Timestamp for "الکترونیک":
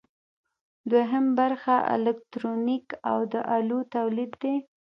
1.93-2.85